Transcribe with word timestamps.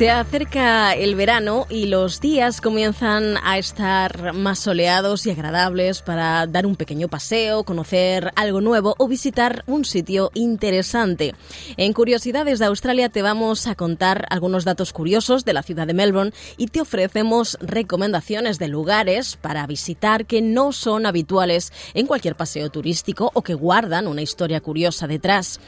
Se 0.00 0.08
acerca 0.08 0.94
el 0.94 1.14
verano 1.14 1.66
y 1.68 1.84
los 1.84 2.22
días 2.22 2.62
comienzan 2.62 3.36
a 3.44 3.58
estar 3.58 4.32
más 4.32 4.58
soleados 4.58 5.26
y 5.26 5.30
agradables 5.30 6.00
para 6.00 6.46
dar 6.46 6.64
un 6.64 6.74
pequeño 6.74 7.08
paseo, 7.08 7.64
conocer 7.64 8.32
algo 8.34 8.62
nuevo 8.62 8.94
o 8.96 9.08
visitar 9.08 9.62
un 9.66 9.84
sitio 9.84 10.30
interesante. 10.32 11.34
En 11.76 11.92
Curiosidades 11.92 12.58
de 12.58 12.64
Australia 12.64 13.10
te 13.10 13.20
vamos 13.20 13.66
a 13.66 13.74
contar 13.74 14.24
algunos 14.30 14.64
datos 14.64 14.94
curiosos 14.94 15.44
de 15.44 15.52
la 15.52 15.62
ciudad 15.62 15.86
de 15.86 15.92
Melbourne 15.92 16.32
y 16.56 16.68
te 16.68 16.80
ofrecemos 16.80 17.58
recomendaciones 17.60 18.58
de 18.58 18.68
lugares 18.68 19.36
para 19.36 19.66
visitar 19.66 20.24
que 20.24 20.40
no 20.40 20.72
son 20.72 21.04
habituales 21.04 21.74
en 21.92 22.06
cualquier 22.06 22.36
paseo 22.36 22.70
turístico 22.70 23.32
o 23.34 23.42
que 23.42 23.52
guardan 23.52 24.06
una 24.06 24.22
historia 24.22 24.62
curiosa 24.62 25.06
detrás. 25.06 25.60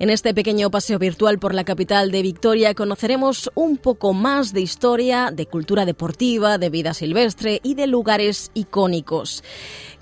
En 0.00 0.08
este 0.08 0.32
pequeño 0.32 0.70
paseo 0.70 0.98
virtual 0.98 1.38
por 1.38 1.54
la 1.54 1.64
capital 1.64 2.10
de 2.10 2.22
Victoria 2.22 2.74
conoceremos 2.74 3.50
un 3.54 3.76
poco 3.76 4.14
más 4.14 4.54
de 4.54 4.62
historia, 4.62 5.30
de 5.30 5.44
cultura 5.44 5.84
deportiva, 5.84 6.56
de 6.56 6.70
vida 6.70 6.94
silvestre 6.94 7.60
y 7.62 7.74
de 7.74 7.86
lugares 7.86 8.50
icónicos. 8.54 9.44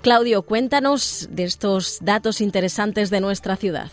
Claudio, 0.01 0.43
cuéntanos 0.43 1.27
de 1.31 1.43
estos 1.43 1.97
datos 1.99 2.39
interesantes 2.39 3.09
de 3.09 3.19
nuestra 3.19 3.57
ciudad. 3.57 3.91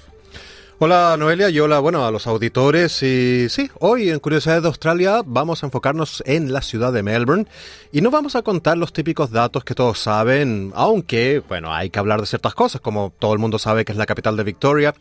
Hola 0.78 1.16
Noelia 1.18 1.48
y 1.48 1.58
hola 1.58 1.78
bueno 1.78 2.04
a 2.04 2.10
los 2.10 2.26
auditores 2.26 3.02
y 3.02 3.48
sí, 3.48 3.70
hoy 3.80 4.10
en 4.10 4.18
Curiosidades 4.18 4.60
de 4.60 4.68
Australia 4.68 5.22
vamos 5.24 5.62
a 5.62 5.66
enfocarnos 5.68 6.22
en 6.26 6.52
la 6.52 6.60
ciudad 6.60 6.92
de 6.92 7.02
Melbourne 7.02 7.46
y 7.92 8.02
no 8.02 8.10
vamos 8.10 8.36
a 8.36 8.42
contar 8.42 8.76
los 8.76 8.92
típicos 8.92 9.30
datos 9.30 9.64
que 9.64 9.74
todos 9.74 9.98
saben, 9.98 10.72
aunque 10.74 11.42
bueno 11.48 11.72
hay 11.72 11.88
que 11.88 11.98
hablar 11.98 12.20
de 12.20 12.26
ciertas 12.26 12.54
cosas 12.54 12.82
como 12.82 13.10
todo 13.18 13.32
el 13.32 13.38
mundo 13.38 13.58
sabe 13.58 13.86
que 13.86 13.92
es 13.92 13.96
la 13.96 14.04
capital 14.04 14.36
de 14.36 14.44
Victoria 14.44 14.94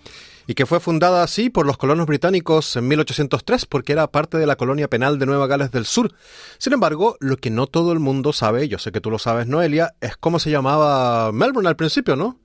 y 0.48 0.54
que 0.54 0.66
fue 0.66 0.80
fundada 0.80 1.24
así 1.24 1.50
por 1.50 1.66
los 1.66 1.76
colonos 1.76 2.06
británicos 2.06 2.74
en 2.78 2.88
1803 2.88 3.66
porque 3.66 3.92
era 3.92 4.08
parte 4.08 4.38
de 4.38 4.48
la 4.48 4.56
colonia 4.56 4.88
penal 4.88 5.20
de 5.20 5.26
Nueva 5.26 5.48
Gales 5.48 5.72
del 5.72 5.86
Sur. 5.86 6.14
Sin 6.58 6.72
embargo, 6.72 7.18
lo 7.20 7.36
que 7.36 7.50
no 7.50 7.68
todo 7.68 7.92
el 7.92 8.00
mundo 8.00 8.32
sabe, 8.32 8.70
yo 8.70 8.80
sé 8.80 8.94
que 8.94 9.02
tú 9.02 9.12
lo 9.12 9.20
sabes 9.20 9.48
Noelia, 9.48 9.94
es 10.00 10.16
cómo 10.16 10.40
se 10.40 10.52
llamaba 10.52 11.34
Melbourne 11.34 11.68
al 11.68 11.76
principio, 11.76 12.16
¿no? 12.16 12.45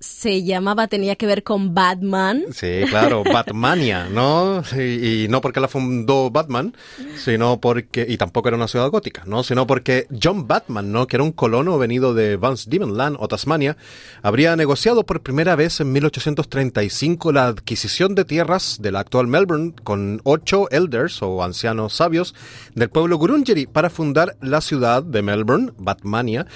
Se 0.00 0.44
llamaba, 0.44 0.88
tenía 0.88 1.16
que 1.16 1.26
ver 1.26 1.42
con 1.42 1.74
Batman. 1.74 2.44
Sí, 2.52 2.82
claro, 2.88 3.24
Batmania, 3.32 4.08
¿no? 4.10 4.62
Y, 4.76 5.26
no 5.28 5.40
porque 5.40 5.60
la 5.60 5.68
fundó 5.68 6.30
Batman, 6.30 6.74
sino 7.16 7.60
porque, 7.60 8.06
y 8.08 8.16
tampoco 8.16 8.48
era 8.48 8.56
una 8.56 8.68
ciudad 8.68 8.90
gótica, 8.90 9.22
¿no? 9.26 9.42
Sino 9.42 9.66
porque 9.66 10.06
John 10.22 10.46
Batman, 10.46 10.92
¿no? 10.92 11.06
Que 11.06 11.16
era 11.16 11.24
un 11.24 11.32
colono 11.32 11.78
venido 11.78 12.14
de 12.14 12.36
Vance 12.36 12.68
Demonland 12.70 13.16
o 13.18 13.28
Tasmania, 13.28 13.76
habría 14.22 14.56
negociado 14.56 15.04
por 15.04 15.22
primera 15.22 15.56
vez 15.56 15.80
en 15.80 15.92
1835 15.92 17.32
la 17.32 17.46
adquisición 17.46 18.14
de 18.14 18.24
tierras 18.24 18.78
de 18.80 18.92
la 18.92 19.00
actual 19.00 19.26
Melbourne 19.26 19.74
con 19.82 20.20
ocho 20.24 20.70
elders 20.70 21.22
o 21.22 21.42
ancianos 21.42 21.94
sabios 21.94 22.34
del 22.74 22.90
pueblo 22.90 23.18
Gurungeri 23.18 23.66
para 23.66 23.90
fundar 23.90 24.36
la 24.40 24.60
ciudad 24.60 25.02
de 25.02 25.22
Melbourne, 25.22 25.72
Batmania, 25.78 26.46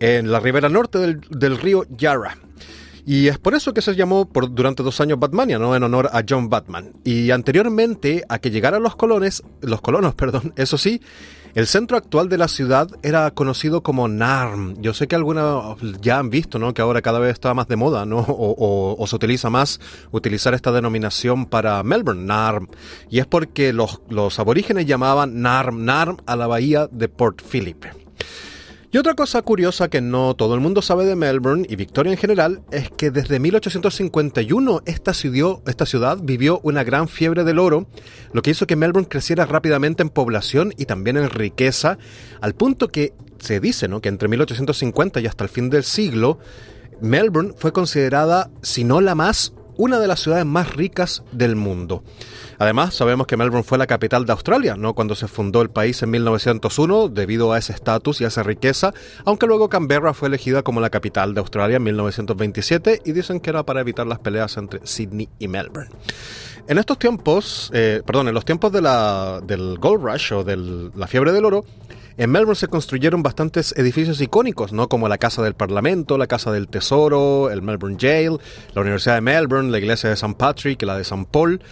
en 0.00 0.30
la 0.30 0.40
ribera 0.40 0.68
norte 0.68 0.98
del, 0.98 1.20
del 1.30 1.58
río 1.58 1.84
Yarra. 1.90 2.36
Y 3.10 3.26
es 3.26 3.38
por 3.38 3.56
eso 3.56 3.74
que 3.74 3.82
se 3.82 3.96
llamó 3.96 4.28
por, 4.28 4.54
durante 4.54 4.84
dos 4.84 5.00
años 5.00 5.18
Batmania, 5.18 5.58
¿no? 5.58 5.74
En 5.74 5.82
honor 5.82 6.10
a 6.12 6.22
John 6.28 6.48
Batman. 6.48 6.92
Y 7.02 7.32
anteriormente 7.32 8.22
a 8.28 8.38
que 8.38 8.52
llegaran 8.52 8.84
los 8.84 8.94
colones, 8.94 9.42
los 9.62 9.80
colonos, 9.80 10.14
perdón, 10.20 10.52
eso 10.54 10.78
sí, 10.78 11.02
el 11.56 11.66
centro 11.66 11.96
actual 11.96 12.28
de 12.28 12.38
la 12.38 12.46
ciudad 12.46 12.88
era 13.02 13.28
conocido 13.32 13.82
como 13.82 14.06
Narm. 14.06 14.80
Yo 14.80 14.94
sé 14.94 15.08
que 15.08 15.16
algunos 15.16 15.76
ya 16.00 16.20
han 16.20 16.30
visto, 16.30 16.60
¿no? 16.60 16.72
Que 16.72 16.82
ahora 16.82 17.02
cada 17.02 17.18
vez 17.18 17.32
está 17.32 17.52
más 17.52 17.66
de 17.66 17.74
moda, 17.74 18.06
¿no? 18.06 18.24
O, 18.28 19.04
se 19.08 19.16
utiliza 19.16 19.50
más 19.50 19.80
utilizar 20.12 20.54
esta 20.54 20.70
denominación 20.70 21.46
para 21.46 21.82
Melbourne, 21.82 22.26
Narm. 22.26 22.68
Y 23.10 23.18
es 23.18 23.26
porque 23.26 23.72
los, 23.72 24.02
los 24.08 24.38
aborígenes 24.38 24.86
llamaban 24.86 25.42
Narm, 25.42 25.84
Narm 25.84 26.18
a 26.26 26.36
la 26.36 26.46
bahía 26.46 26.88
de 26.92 27.08
Port 27.08 27.42
Phillip. 27.42 27.86
Y 28.92 28.98
otra 28.98 29.14
cosa 29.14 29.40
curiosa 29.42 29.88
que 29.88 30.00
no 30.00 30.34
todo 30.34 30.56
el 30.56 30.60
mundo 30.60 30.82
sabe 30.82 31.04
de 31.04 31.14
Melbourne 31.14 31.64
y 31.68 31.76
Victoria 31.76 32.10
en 32.10 32.18
general 32.18 32.62
es 32.72 32.90
que 32.90 33.12
desde 33.12 33.38
1851 33.38 34.82
esta 34.84 35.14
ciudad, 35.14 36.18
vivió 36.20 36.58
una 36.64 36.82
gran 36.82 37.06
fiebre 37.06 37.44
del 37.44 37.60
oro, 37.60 37.86
lo 38.32 38.42
que 38.42 38.50
hizo 38.50 38.66
que 38.66 38.74
Melbourne 38.74 39.08
creciera 39.08 39.46
rápidamente 39.46 40.02
en 40.02 40.08
población 40.08 40.74
y 40.76 40.86
también 40.86 41.16
en 41.18 41.30
riqueza, 41.30 41.98
al 42.40 42.56
punto 42.56 42.88
que 42.88 43.14
se 43.38 43.60
dice 43.60 43.86
¿no? 43.86 44.00
que 44.00 44.08
entre 44.08 44.26
1850 44.26 45.20
y 45.20 45.26
hasta 45.28 45.44
el 45.44 45.50
fin 45.50 45.70
del 45.70 45.84
siglo, 45.84 46.40
Melbourne 47.00 47.54
fue 47.56 47.72
considerada, 47.72 48.50
si 48.60 48.82
no 48.82 49.00
la 49.00 49.14
más, 49.14 49.52
una 49.80 49.98
de 49.98 50.06
las 50.06 50.20
ciudades 50.20 50.44
más 50.44 50.76
ricas 50.76 51.22
del 51.32 51.56
mundo. 51.56 52.04
Además, 52.58 52.94
sabemos 52.94 53.26
que 53.26 53.38
Melbourne 53.38 53.64
fue 53.64 53.78
la 53.78 53.86
capital 53.86 54.26
de 54.26 54.32
Australia, 54.32 54.76
¿no? 54.76 54.92
Cuando 54.92 55.14
se 55.14 55.26
fundó 55.26 55.62
el 55.62 55.70
país 55.70 56.02
en 56.02 56.10
1901, 56.10 57.08
debido 57.08 57.50
a 57.52 57.58
ese 57.58 57.72
estatus 57.72 58.20
y 58.20 58.24
a 58.24 58.28
esa 58.28 58.42
riqueza, 58.42 58.92
aunque 59.24 59.46
luego 59.46 59.70
Canberra 59.70 60.12
fue 60.12 60.28
elegida 60.28 60.62
como 60.62 60.82
la 60.82 60.90
capital 60.90 61.32
de 61.32 61.40
Australia 61.40 61.78
en 61.78 61.84
1927 61.84 63.00
y 63.06 63.12
dicen 63.12 63.40
que 63.40 63.48
era 63.48 63.64
para 63.64 63.80
evitar 63.80 64.06
las 64.06 64.18
peleas 64.18 64.58
entre 64.58 64.86
Sydney 64.86 65.30
y 65.38 65.48
Melbourne. 65.48 65.90
En 66.68 66.78
estos 66.78 66.98
tiempos, 66.98 67.70
eh, 67.74 68.02
perdón, 68.04 68.28
en 68.28 68.34
los 68.34 68.44
tiempos 68.44 68.72
de 68.72 68.82
la, 68.82 69.40
del 69.42 69.78
Gold 69.78 70.04
Rush 70.04 70.32
o 70.32 70.44
de 70.44 70.90
la 70.94 71.06
fiebre 71.06 71.32
del 71.32 71.44
oro, 71.44 71.64
en 72.16 72.30
Melbourne 72.30 72.54
se 72.54 72.68
construyeron 72.68 73.22
bastantes 73.22 73.72
edificios 73.78 74.20
icónicos, 74.20 74.72
¿no? 74.72 74.88
Como 74.88 75.08
la 75.08 75.16
Casa 75.16 75.42
del 75.42 75.54
Parlamento, 75.54 76.18
la 76.18 76.26
Casa 76.26 76.52
del 76.52 76.68
Tesoro, 76.68 77.50
el 77.50 77.62
Melbourne 77.62 77.96
Jail, 77.98 78.38
la 78.74 78.82
Universidad 78.82 79.14
de 79.14 79.20
Melbourne, 79.22 79.70
la 79.70 79.78
Iglesia 79.78 80.10
de 80.10 80.14
St. 80.14 80.34
Patrick, 80.36 80.82
la 80.82 80.96
de 80.96 81.02
St. 81.02 81.26
Paul. 81.30 81.62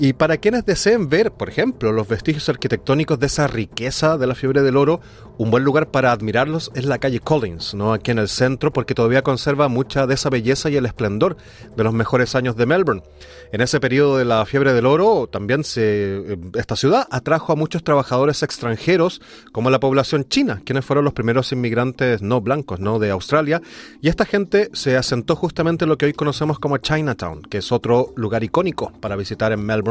Y 0.00 0.12
para 0.12 0.36
quienes 0.36 0.64
deseen 0.64 1.08
ver, 1.08 1.32
por 1.32 1.48
ejemplo, 1.48 1.90
los 1.90 2.06
vestigios 2.06 2.48
arquitectónicos 2.48 3.18
de 3.18 3.26
esa 3.26 3.48
riqueza 3.48 4.16
de 4.16 4.28
la 4.28 4.36
fiebre 4.36 4.62
del 4.62 4.76
oro, 4.76 5.00
un 5.38 5.50
buen 5.50 5.64
lugar 5.64 5.90
para 5.90 6.12
admirarlos 6.12 6.70
es 6.74 6.84
la 6.84 6.98
calle 6.98 7.18
Collins, 7.18 7.74
¿no? 7.74 7.92
aquí 7.92 8.12
en 8.12 8.18
el 8.18 8.28
centro, 8.28 8.72
porque 8.72 8.94
todavía 8.94 9.22
conserva 9.22 9.66
mucha 9.66 10.06
de 10.06 10.14
esa 10.14 10.30
belleza 10.30 10.70
y 10.70 10.76
el 10.76 10.86
esplendor 10.86 11.36
de 11.76 11.82
los 11.82 11.92
mejores 11.92 12.36
años 12.36 12.54
de 12.54 12.66
Melbourne. 12.66 13.02
En 13.50 13.60
ese 13.60 13.80
periodo 13.80 14.18
de 14.18 14.24
la 14.24 14.46
fiebre 14.46 14.72
del 14.72 14.86
oro, 14.86 15.28
también 15.28 15.62
eh, 15.76 16.36
esta 16.54 16.76
ciudad 16.76 17.08
atrajo 17.10 17.52
a 17.52 17.56
muchos 17.56 17.82
trabajadores 17.82 18.44
extranjeros, 18.44 19.20
como 19.50 19.70
la 19.70 19.80
población 19.80 20.28
china, 20.28 20.62
quienes 20.64 20.84
fueron 20.84 21.04
los 21.04 21.14
primeros 21.14 21.50
inmigrantes 21.50 22.22
no 22.22 22.40
blancos 22.40 22.78
¿no? 22.78 23.00
de 23.00 23.10
Australia, 23.10 23.62
y 24.00 24.08
esta 24.08 24.24
gente 24.24 24.70
se 24.74 24.96
asentó 24.96 25.34
justamente 25.34 25.84
en 25.84 25.88
lo 25.88 25.98
que 25.98 26.06
hoy 26.06 26.12
conocemos 26.12 26.60
como 26.60 26.78
Chinatown, 26.78 27.42
que 27.42 27.58
es 27.58 27.72
otro 27.72 28.12
lugar 28.14 28.44
icónico 28.44 28.92
para 29.00 29.16
visitar 29.16 29.50
en 29.50 29.64
Melbourne 29.64 29.87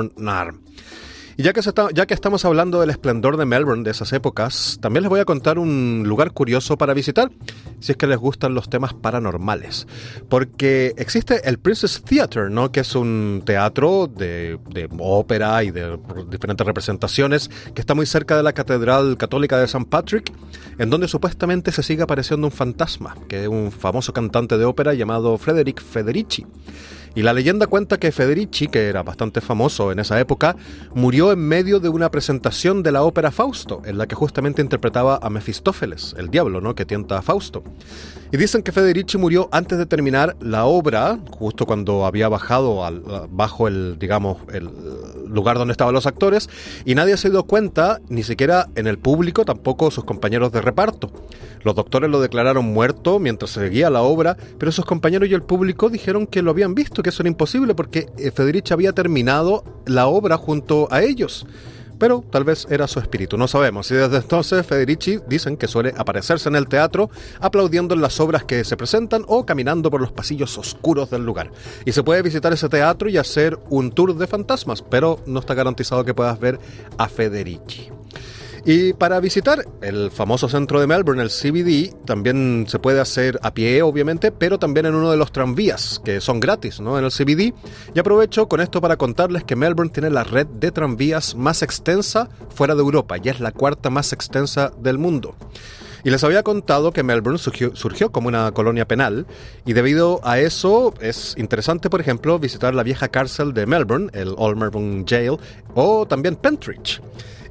y 1.39 1.43
ya 1.43 1.53
que, 1.53 2.13
estamos 2.15 2.45
hablando 2.45 2.79
del 2.81 2.89
esplendor 2.89 3.37
de 3.37 3.45
Melbourne 3.45 3.83
de 3.83 3.91
esas 3.91 4.11
épocas, 4.11 4.79
también 4.81 5.03
les 5.03 5.09
voy 5.11 5.19
a 5.19 5.25
contar 5.25 5.59
un 5.59 6.01
lugar 6.07 6.31
curioso 6.31 6.79
para 6.79 6.95
visitar, 6.95 7.29
si 7.79 7.91
es 7.91 7.97
que 7.97 8.07
les 8.07 8.17
gustan 8.17 8.55
los 8.55 8.71
temas 8.71 8.95
paranormales. 8.95 9.85
Porque 10.29 10.95
existe 10.97 11.47
el 11.47 11.59
Princess 11.59 12.01
Theatre, 12.01 12.49
¿no? 12.49 12.71
que 12.71 12.79
es 12.79 12.95
un 12.95 13.43
teatro 13.45 14.07
de, 14.07 14.57
de 14.71 14.89
ópera 14.97 15.63
y 15.63 15.69
de 15.69 15.99
diferentes 16.27 16.65
representaciones, 16.65 17.51
que 17.75 17.81
está 17.81 17.93
muy 17.93 18.07
cerca 18.07 18.35
de 18.35 18.41
la 18.41 18.53
Catedral 18.53 19.15
Católica 19.15 19.59
de 19.59 19.65
St. 19.65 19.85
Patrick, 19.87 20.33
en 20.79 20.89
donde 20.89 21.07
supuestamente 21.07 21.71
se 21.71 21.83
sigue 21.83 22.01
apareciendo 22.01 22.47
un 22.47 22.51
fantasma, 22.51 23.15
que 23.29 23.43
es 23.43 23.47
un 23.47 23.71
famoso 23.71 24.11
cantante 24.11 24.57
de 24.57 24.65
ópera 24.65 24.95
llamado 24.95 25.37
Frederick 25.37 25.83
Federici. 25.83 26.47
Y 27.15 27.23
la 27.23 27.33
leyenda 27.33 27.67
cuenta 27.67 27.97
que 27.97 28.11
Federici, 28.11 28.67
que 28.67 28.87
era 28.87 29.03
bastante 29.03 29.41
famoso 29.41 29.91
en 29.91 29.99
esa 29.99 30.19
época, 30.19 30.55
murió 30.93 31.31
en 31.31 31.39
medio 31.39 31.79
de 31.79 31.89
una 31.89 32.11
presentación 32.11 32.83
de 32.83 32.91
la 32.91 33.03
ópera 33.03 33.31
Fausto, 33.31 33.81
en 33.85 33.97
la 33.97 34.07
que 34.07 34.15
justamente 34.15 34.61
interpretaba 34.61 35.19
a 35.21 35.29
Mefistófeles, 35.29 36.15
el 36.17 36.29
diablo, 36.29 36.61
¿no? 36.61 36.75
que 36.75 36.85
tienta 36.85 37.17
a 37.17 37.21
Fausto. 37.21 37.63
Y 38.31 38.37
dicen 38.37 38.61
que 38.61 38.71
Federici 38.71 39.17
murió 39.17 39.47
antes 39.51 39.77
de 39.77 39.85
terminar 39.85 40.35
la 40.41 40.65
obra, 40.65 41.17
justo 41.31 41.65
cuando 41.65 42.05
había 42.05 42.27
bajado 42.27 42.85
al, 42.85 43.01
bajo 43.29 43.67
el, 43.67 43.97
digamos, 43.99 44.37
el 44.53 44.69
lugar 45.27 45.57
donde 45.57 45.71
estaban 45.71 45.93
los 45.93 46.05
actores, 46.05 46.49
y 46.85 46.95
nadie 46.95 47.17
se 47.17 47.29
dio 47.29 47.43
cuenta, 47.43 47.99
ni 48.09 48.23
siquiera 48.23 48.67
en 48.75 48.87
el 48.87 48.97
público, 48.97 49.45
tampoco 49.45 49.91
sus 49.91 50.03
compañeros 50.03 50.51
de 50.51 50.61
reparto. 50.61 51.11
Los 51.63 51.75
doctores 51.75 52.09
lo 52.09 52.21
declararon 52.21 52.65
muerto 52.65 53.19
mientras 53.19 53.51
seguía 53.51 53.89
la 53.89 54.01
obra, 54.01 54.37
pero 54.57 54.71
sus 54.71 54.85
compañeros 54.85 55.29
y 55.29 55.33
el 55.33 55.43
público 55.43 55.89
dijeron 55.89 56.27
que 56.27 56.41
lo 56.41 56.51
habían 56.51 56.75
visto, 56.75 56.96
que 57.03 57.09
eso 57.09 57.21
era 57.21 57.29
imposible 57.29 57.75
porque 57.75 58.07
eh, 58.17 58.31
Federici 58.31 58.73
había 58.73 58.93
terminado 58.93 59.63
la 59.85 60.07
obra 60.07 60.37
junto 60.37 60.87
a 60.91 61.03
ellos. 61.03 61.45
pero 61.99 62.23
tal 62.29 62.43
vez 62.43 62.67
era 62.69 62.87
su 62.87 62.99
espíritu, 62.99 63.37
no 63.37 63.47
sabemos. 63.47 63.89
Y 63.89 63.95
desde 63.95 64.17
entonces 64.17 64.63
Federici 64.65 65.17
dicen 65.27 65.57
que 65.57 65.67
suele 65.67 65.95
aparecerse 65.97 66.47
en 66.47 66.55
el 66.55 66.67
teatro 66.67 67.09
aplaudiendo 67.39 67.95
en 67.95 68.01
las 68.01 68.19
obras 68.19 68.43
que 68.43 68.63
se 68.63 68.77
presentan 68.77 69.23
o 69.27 69.47
caminando 69.47 69.89
por 69.89 69.99
los 69.99 70.11
pasillos 70.11 70.55
oscuros 70.59 71.09
del 71.09 71.25
lugar. 71.25 71.51
Y 71.85 71.93
se 71.93 72.03
puede 72.03 72.21
visitar 72.21 72.53
ese 72.53 72.69
teatro 72.69 73.09
y 73.09 73.17
hacer 73.17 73.57
un 73.69 73.91
tour 73.91 74.15
de 74.15 74.27
fantasmas, 74.27 74.83
pero 74.83 75.19
no 75.25 75.39
está 75.39 75.55
garantizado 75.55 76.05
que 76.05 76.13
puedas 76.13 76.39
ver 76.39 76.59
a 76.99 77.09
Federici. 77.09 77.96
Y 78.69 78.91
para 78.91 79.21
visitar 79.21 79.63
el 79.79 80.11
famoso 80.11 80.49
centro 80.49 80.81
de 80.81 80.87
Melbourne, 80.87 81.23
el 81.23 81.29
CBD, 81.29 81.95
también 82.03 82.65
se 82.67 82.79
puede 82.79 82.99
hacer 82.99 83.39
a 83.41 83.53
pie, 83.53 83.81
obviamente, 83.81 84.29
pero 84.33 84.59
también 84.59 84.85
en 84.85 84.93
uno 84.93 85.09
de 85.09 85.15
los 85.15 85.31
tranvías, 85.31 86.01
que 86.03 86.19
son 86.19 86.41
gratis, 86.41 86.81
¿no? 86.81 86.99
En 86.99 87.05
el 87.05 87.11
CBD. 87.11 87.53
Y 87.95 87.99
aprovecho 87.99 88.49
con 88.49 88.59
esto 88.59 88.81
para 88.81 88.97
contarles 88.97 89.45
que 89.45 89.55
Melbourne 89.55 89.93
tiene 89.93 90.09
la 90.09 90.25
red 90.25 90.47
de 90.47 90.73
tranvías 90.73 91.33
más 91.33 91.61
extensa 91.61 92.27
fuera 92.49 92.75
de 92.75 92.81
Europa, 92.81 93.15
y 93.23 93.29
es 93.29 93.39
la 93.39 93.53
cuarta 93.53 93.89
más 93.89 94.11
extensa 94.11 94.73
del 94.77 94.97
mundo. 94.97 95.33
Y 96.03 96.09
les 96.09 96.25
había 96.25 96.43
contado 96.43 96.91
que 96.91 97.03
Melbourne 97.03 97.39
surgió, 97.39 98.11
como 98.11 98.27
una 98.27 98.51
colonia 98.51 98.85
penal 98.85 99.27
y 99.65 99.71
debido 99.71 100.19
a 100.25 100.39
eso 100.39 100.93
es 100.99 101.35
interesante, 101.37 101.89
por 101.89 102.01
ejemplo, 102.01 102.37
visitar 102.37 102.75
la 102.75 102.83
vieja 102.83 103.07
cárcel 103.07 103.53
de 103.53 103.65
Melbourne, 103.65 104.09
el 104.11 104.35
Old 104.37 104.57
Melbourne 104.57 105.05
Jail, 105.07 105.37
o 105.73 106.05
también 106.05 106.35
Pentridge. 106.35 107.01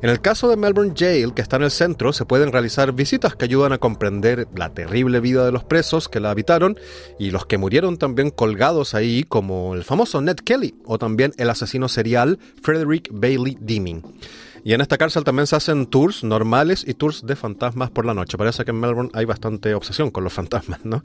En 0.02 0.10
el 0.10 0.20
caso 0.20 0.48
de 0.48 0.56
Melbourne 0.56 0.94
Jail, 0.96 1.32
que 1.32 1.42
está 1.42 1.56
en 1.56 1.62
el 1.62 1.70
centro, 1.70 2.12
se 2.12 2.26
pueden 2.26 2.52
realizar 2.52 2.92
visitas 2.92 3.34
que 3.34 3.46
ayudan 3.46 3.72
a 3.72 3.78
comprender 3.78 4.46
la 4.54 4.74
terrible 4.74 5.20
vida 5.20 5.44
de 5.44 5.52
los 5.52 5.64
presos 5.64 6.08
que 6.08 6.20
la 6.20 6.30
habitaron 6.30 6.78
y 7.18 7.30
los 7.30 7.46
que 7.46 7.58
murieron 7.58 7.96
también 7.96 8.30
colgados 8.30 8.94
ahí, 8.94 9.24
como 9.24 9.74
el 9.74 9.84
famoso 9.84 10.20
Ned 10.20 10.36
Kelly 10.36 10.74
o 10.84 10.98
también 10.98 11.32
el 11.38 11.48
asesino 11.48 11.88
serial 11.88 12.38
Frederick 12.62 13.08
Bailey 13.10 13.56
Deeming. 13.60 14.02
Y 14.66 14.74
en 14.74 14.80
esta 14.80 14.98
cárcel 14.98 15.22
también 15.22 15.46
se 15.46 15.54
hacen 15.54 15.86
tours 15.86 16.24
normales 16.24 16.84
y 16.84 16.94
tours 16.94 17.24
de 17.24 17.36
fantasmas 17.36 17.88
por 17.90 18.04
la 18.04 18.14
noche. 18.14 18.36
Parece 18.36 18.64
que 18.64 18.72
en 18.72 18.80
Melbourne 18.80 19.10
hay 19.14 19.24
bastante 19.24 19.72
obsesión 19.74 20.10
con 20.10 20.24
los 20.24 20.32
fantasmas, 20.32 20.84
¿no? 20.84 21.04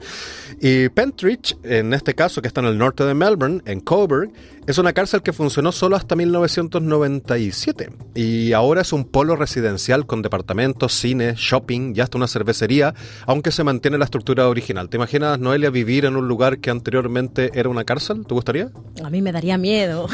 Y 0.60 0.88
Pentridge, 0.88 1.56
en 1.62 1.94
este 1.94 2.16
caso 2.16 2.42
que 2.42 2.48
está 2.48 2.60
en 2.60 2.66
el 2.66 2.76
norte 2.76 3.04
de 3.04 3.14
Melbourne, 3.14 3.62
en 3.64 3.78
Coburg, 3.78 4.32
es 4.66 4.78
una 4.78 4.92
cárcel 4.92 5.22
que 5.22 5.32
funcionó 5.32 5.72
solo 5.72 5.96
hasta 5.96 6.14
1997 6.14 7.90
y 8.14 8.52
ahora 8.52 8.82
es 8.82 8.92
un 8.92 9.04
polo 9.04 9.34
residencial 9.34 10.06
con 10.06 10.22
departamentos, 10.22 10.92
cine, 10.92 11.34
shopping 11.36 11.94
y 11.96 12.00
hasta 12.00 12.16
una 12.16 12.28
cervecería, 12.28 12.94
aunque 13.26 13.50
se 13.50 13.64
mantiene 13.64 13.98
la 13.98 14.04
estructura 14.04 14.48
original. 14.48 14.88
¿Te 14.88 14.98
imaginas, 14.98 15.40
Noelia, 15.40 15.70
vivir 15.70 16.04
en 16.04 16.16
un 16.16 16.28
lugar 16.28 16.58
que 16.58 16.70
anteriormente 16.70 17.50
era 17.54 17.68
una 17.68 17.84
cárcel? 17.84 18.24
¿Te 18.26 18.34
gustaría? 18.34 18.70
A 19.02 19.10
mí 19.10 19.20
me 19.20 19.32
daría 19.32 19.58
miedo. 19.58 20.06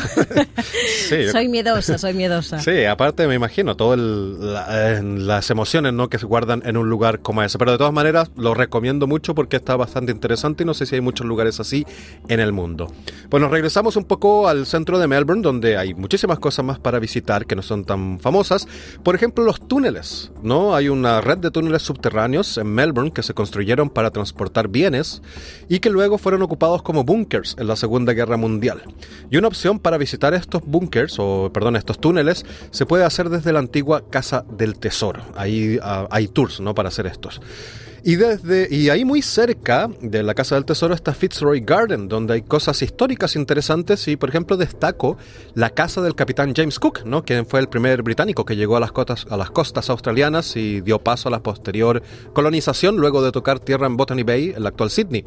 sí, 1.08 1.28
soy 1.30 1.48
miedosa, 1.48 1.98
soy 1.98 2.14
miedosa. 2.14 2.60
Sí, 2.60 2.84
aparte 2.84 3.26
me 3.26 3.34
imagino 3.34 3.76
todas 3.76 3.98
las 3.98 5.50
emociones 5.50 5.92
¿no? 5.92 6.08
que 6.08 6.18
se 6.18 6.24
guardan 6.24 6.62
en 6.64 6.76
un 6.76 6.88
lugar 6.88 7.20
como 7.20 7.42
ese. 7.42 7.58
Pero 7.58 7.72
de 7.72 7.78
todas 7.78 7.92
maneras, 7.92 8.30
lo 8.36 8.54
recomiendo 8.54 9.06
mucho 9.06 9.34
porque 9.34 9.56
está 9.56 9.76
bastante 9.76 10.10
interesante 10.10 10.62
y 10.62 10.66
no 10.66 10.72
sé 10.72 10.86
si 10.86 10.94
hay 10.94 11.00
muchos 11.02 11.26
lugares 11.26 11.60
así 11.60 11.86
en 12.28 12.40
el 12.40 12.52
mundo. 12.52 12.90
Bueno, 13.28 13.48
regresamos 13.48 13.96
un 13.96 14.04
poco 14.04 14.37
al 14.46 14.66
centro 14.66 14.98
de 14.98 15.08
Melbourne, 15.08 15.42
donde 15.42 15.76
hay 15.76 15.94
muchísimas 15.94 16.38
cosas 16.38 16.64
más 16.64 16.78
para 16.78 16.98
visitar 16.98 17.46
que 17.46 17.56
no 17.56 17.62
son 17.62 17.84
tan 17.84 18.20
famosas. 18.20 18.68
Por 19.02 19.14
ejemplo, 19.14 19.42
los 19.44 19.66
túneles. 19.66 20.30
¿no? 20.42 20.74
Hay 20.74 20.88
una 20.88 21.20
red 21.20 21.38
de 21.38 21.50
túneles 21.50 21.82
subterráneos 21.82 22.58
en 22.58 22.68
Melbourne 22.68 23.12
que 23.12 23.22
se 23.22 23.34
construyeron 23.34 23.90
para 23.90 24.10
transportar 24.10 24.68
bienes 24.68 25.22
y 25.68 25.80
que 25.80 25.90
luego 25.90 26.18
fueron 26.18 26.42
ocupados 26.42 26.82
como 26.82 27.04
bunkers 27.04 27.56
en 27.58 27.66
la 27.66 27.76
Segunda 27.76 28.12
Guerra 28.12 28.36
Mundial. 28.36 28.82
Y 29.30 29.36
una 29.36 29.48
opción 29.48 29.78
para 29.78 29.98
visitar 29.98 30.34
estos 30.34 30.62
bunkers, 30.64 31.16
o 31.18 31.50
perdón, 31.52 31.76
estos 31.76 31.98
túneles, 32.00 32.44
se 32.70 32.86
puede 32.86 33.04
hacer 33.04 33.30
desde 33.30 33.52
la 33.52 33.58
antigua 33.58 34.04
Casa 34.10 34.44
del 34.50 34.78
Tesoro. 34.78 35.22
Ahí 35.34 35.78
ah, 35.82 36.06
hay 36.10 36.28
tours 36.28 36.60
¿no? 36.60 36.74
para 36.74 36.88
hacer 36.88 37.06
estos. 37.06 37.40
Y, 38.04 38.16
desde, 38.16 38.68
y 38.74 38.90
ahí 38.90 39.04
muy 39.04 39.22
cerca 39.22 39.90
de 40.00 40.22
la 40.22 40.34
Casa 40.34 40.54
del 40.54 40.64
Tesoro 40.64 40.94
está 40.94 41.12
Fitzroy 41.12 41.60
Garden, 41.60 42.08
donde 42.08 42.34
hay 42.34 42.42
cosas 42.42 42.80
históricas 42.82 43.36
interesantes 43.36 44.06
y, 44.08 44.16
por 44.16 44.28
ejemplo, 44.28 44.56
destaco 44.56 45.16
la 45.54 45.70
casa 45.70 46.00
del 46.00 46.14
capitán 46.14 46.54
James 46.54 46.78
Cook, 46.78 47.04
¿no? 47.04 47.24
quien 47.24 47.46
fue 47.46 47.60
el 47.60 47.68
primer 47.68 48.02
británico 48.02 48.44
que 48.44 48.56
llegó 48.56 48.76
a 48.76 48.80
las, 48.80 48.92
costas, 48.92 49.26
a 49.30 49.36
las 49.36 49.50
costas 49.50 49.90
australianas 49.90 50.56
y 50.56 50.80
dio 50.80 50.98
paso 51.00 51.28
a 51.28 51.32
la 51.32 51.42
posterior 51.42 52.02
colonización 52.32 52.96
luego 52.96 53.22
de 53.22 53.32
tocar 53.32 53.58
tierra 53.58 53.86
en 53.86 53.96
Botany 53.96 54.22
Bay, 54.22 54.52
en 54.54 54.62
la 54.62 54.68
actual 54.68 54.90
Sydney. 54.90 55.24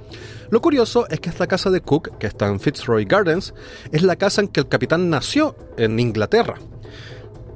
Lo 0.50 0.62
curioso 0.62 1.08
es 1.10 1.20
que 1.20 1.30
esta 1.30 1.48
casa 1.48 1.70
de 1.70 1.82
Cook, 1.82 2.18
que 2.18 2.28
está 2.28 2.48
en 2.48 2.60
Fitzroy 2.60 3.06
Gardens, 3.06 3.54
es 3.92 4.04
la 4.04 4.16
casa 4.16 4.42
en 4.42 4.48
que 4.48 4.62
el 4.62 4.68
capitán 4.68 5.10
nació 5.10 5.56
en 5.78 6.00
Inglaterra 6.00 6.56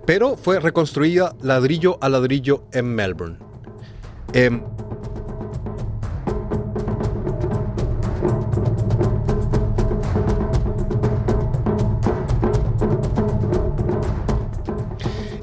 pero 0.06 0.38
fue 0.38 0.60
reconstruida 0.60 1.36
ladrillo 1.42 1.98
a 2.02 2.10
ladrillo 2.10 2.66
en 2.72 2.94
Melbourne. 2.94 3.38
Em, 4.34 4.62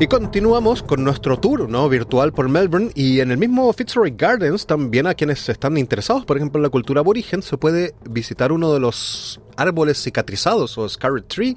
Y 0.02 0.08
continuamos 0.08 0.82
con 0.82 1.04
nuestro 1.04 1.38
tour 1.38 1.68
¿no? 1.68 1.88
virtual 1.88 2.32
por 2.32 2.48
Melbourne 2.48 2.90
y 2.96 3.20
en 3.20 3.30
el 3.30 3.38
mismo 3.38 3.72
Fitzroy 3.72 4.12
Gardens 4.16 4.66
también 4.66 5.06
a 5.06 5.14
quienes 5.14 5.48
están 5.48 5.78
interesados, 5.78 6.24
por 6.24 6.36
ejemplo, 6.36 6.58
en 6.58 6.64
la 6.64 6.70
cultura 6.70 6.98
aborigen, 6.98 7.40
se 7.40 7.56
puede 7.56 7.94
visitar 8.10 8.50
uno 8.50 8.74
de 8.74 8.80
los 8.80 9.40
árboles 9.62 10.02
cicatrizados 10.02 10.76
o 10.76 10.88
scarlet 10.88 11.26
tree, 11.28 11.56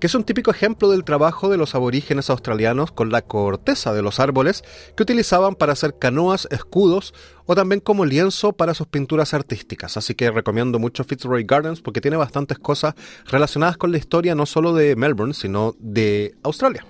que 0.00 0.06
es 0.06 0.14
un 0.14 0.24
típico 0.24 0.50
ejemplo 0.50 0.90
del 0.90 1.04
trabajo 1.04 1.48
de 1.48 1.56
los 1.56 1.74
aborígenes 1.74 2.28
australianos 2.28 2.92
con 2.92 3.10
la 3.10 3.22
corteza 3.22 3.94
de 3.94 4.02
los 4.02 4.20
árboles 4.20 4.62
que 4.96 5.02
utilizaban 5.02 5.54
para 5.54 5.72
hacer 5.72 5.98
canoas, 5.98 6.46
escudos 6.50 7.14
o 7.46 7.54
también 7.54 7.80
como 7.80 8.04
lienzo 8.04 8.52
para 8.52 8.74
sus 8.74 8.86
pinturas 8.86 9.34
artísticas. 9.34 9.96
Así 9.96 10.14
que 10.14 10.30
recomiendo 10.30 10.78
mucho 10.78 11.04
Fitzroy 11.04 11.44
Gardens 11.44 11.80
porque 11.80 12.00
tiene 12.00 12.16
bastantes 12.16 12.58
cosas 12.58 12.94
relacionadas 13.26 13.76
con 13.76 13.92
la 13.92 13.98
historia 13.98 14.34
no 14.34 14.46
solo 14.46 14.74
de 14.74 14.96
Melbourne, 14.96 15.34
sino 15.34 15.74
de 15.78 16.34
Australia. 16.42 16.84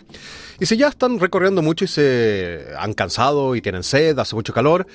Y 0.61 0.66
si 0.66 0.76
ya 0.76 0.88
están 0.88 1.19
recorriendo 1.19 1.62
mucho 1.62 1.84
y 1.84 1.88
se 1.88 2.66
han 2.78 2.94
cansado 2.94 3.55
y 3.56 3.61
tienen 3.61 3.82
sed, 3.82 4.19
hace 4.19 4.34
mucho 4.34 4.52
calor, 4.52 4.87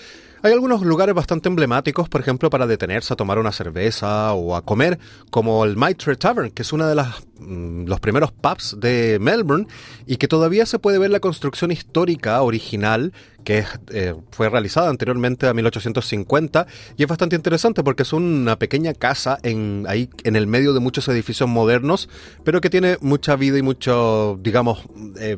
hay 0.41 0.53
algunos 0.53 0.81
lugares 0.81 1.13
bastante 1.15 1.49
emblemáticos, 1.49 2.09
por 2.09 2.21
ejemplo, 2.21 2.49
para 2.49 2.67
detenerse 2.67 3.13
a 3.13 3.17
tomar 3.17 3.39
una 3.39 3.51
cerveza 3.51 4.33
o 4.33 4.55
a 4.55 4.63
comer, 4.63 4.99
como 5.29 5.65
el 5.65 5.75
Maitre 5.75 6.15
Tavern, 6.15 6.51
que 6.51 6.61
es 6.61 6.71
uno 6.71 6.87
de 6.87 6.95
las, 6.95 7.23
mm, 7.39 7.85
los 7.85 7.99
primeros 7.99 8.31
pubs 8.31 8.77
de 8.79 9.17
Melbourne 9.19 9.67
y 10.05 10.17
que 10.17 10.27
todavía 10.27 10.65
se 10.65 10.79
puede 10.79 10.97
ver 10.97 11.11
la 11.11 11.19
construcción 11.19 11.71
histórica 11.71 12.41
original 12.41 13.13
que 13.43 13.65
eh, 13.91 14.15
fue 14.31 14.49
realizada 14.49 14.89
anteriormente 14.89 15.47
a 15.47 15.53
1850 15.53 16.67
y 16.97 17.03
es 17.03 17.09
bastante 17.09 17.35
interesante 17.35 17.83
porque 17.83 18.03
es 18.03 18.13
una 18.13 18.57
pequeña 18.59 18.93
casa 18.93 19.39
en, 19.43 19.85
ahí 19.87 20.09
en 20.23 20.35
el 20.35 20.47
medio 20.47 20.73
de 20.73 20.79
muchos 20.79 21.07
edificios 21.07 21.49
modernos, 21.49 22.09
pero 22.43 22.61
que 22.61 22.69
tiene 22.69 22.97
mucha 23.01 23.35
vida 23.35 23.57
y 23.57 23.61
mucho, 23.61 24.37
digamos, 24.41 24.83
eh, 25.19 25.37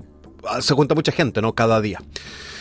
se 0.60 0.74
junta 0.74 0.96
mucha 0.96 1.12
gente, 1.12 1.41
¿no? 1.41 1.53
Cada 1.53 1.81
día. 1.81 2.01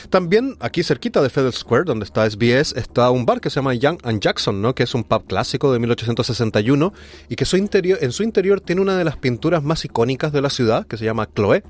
También 0.08 0.56
aquí 0.60 0.82
cerquita 0.82 1.22
de 1.22 1.30
Federal 1.30 1.52
Square, 1.52 1.84
donde 1.84 2.04
está 2.04 2.28
SBS, 2.28 2.72
está 2.76 3.10
un 3.10 3.26
bar 3.26 3.40
que 3.40 3.50
se 3.50 3.56
llama 3.56 3.74
Young 3.74 3.98
and 4.04 4.20
Jackson, 4.20 4.62
¿no? 4.62 4.74
que 4.74 4.84
es 4.84 4.94
un 4.94 5.04
pub 5.04 5.26
clásico 5.26 5.72
de 5.72 5.78
1861 5.78 6.92
y 7.28 7.36
que 7.36 7.44
su 7.44 7.56
interior, 7.56 7.98
en 8.00 8.12
su 8.12 8.22
interior 8.22 8.60
tiene 8.60 8.80
una 8.80 8.96
de 8.96 9.04
las 9.04 9.16
pinturas 9.16 9.62
más 9.62 9.84
icónicas 9.84 10.32
de 10.32 10.40
la 10.40 10.50
ciudad, 10.50 10.86
que 10.86 10.96
se 10.96 11.04
llama 11.04 11.28
Chloe, 11.34 11.62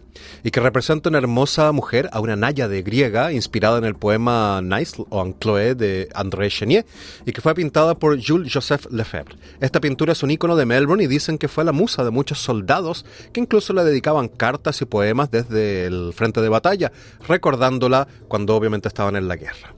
y 0.45 0.51
que 0.51 0.61
representa 0.61 1.09
una 1.09 1.19
hermosa 1.19 1.73
mujer, 1.73 2.09
a 2.13 2.21
una 2.21 2.37
náyade 2.37 2.83
griega, 2.83 3.33
inspirada 3.33 3.79
en 3.79 3.85
el 3.85 3.95
poema 3.95 4.61
Nice 4.63 5.03
o 5.09 5.35
Chloe 5.41 5.75
de 5.75 6.09
André 6.15 6.49
Chenier, 6.51 6.87
y 7.27 7.33
que 7.33 7.41
fue 7.41 7.55
pintada 7.55 7.95
por 7.95 8.19
Jules 8.23 8.53
Joseph 8.53 8.87
Lefebvre. 8.91 9.37
Esta 9.61 9.81
pintura 9.81 10.13
es 10.13 10.23
un 10.23 10.31
icono 10.31 10.57
de 10.57 10.67
Melbourne 10.67 11.05
y 11.05 11.07
dicen 11.07 11.39
que 11.39 11.49
fue 11.49 11.65
la 11.65 11.73
musa 11.73 12.05
de 12.05 12.11
muchos 12.11 12.39
soldados 12.39 13.05
que 13.33 13.41
incluso 13.41 13.73
le 13.73 13.85
dedicaban 13.85 14.29
cartas 14.29 14.81
y 14.83 14.85
poemas 14.85 15.31
desde 15.31 15.87
el 15.87 16.13
frente 16.15 16.41
de 16.41 16.49
batalla, 16.49 16.93
recordándola 17.27 18.09
cuando 18.29 18.57
obviamente 18.57 18.89
estaban 18.89 19.17
en 19.17 19.29
la 19.29 19.37
guerra. 19.37 19.75